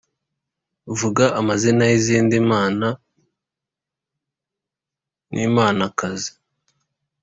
vuga 0.99 1.25
amazina 1.39 1.83
y’izindi 1.91 2.35
mana 2.51 2.87
n’imanakazi 5.31 6.31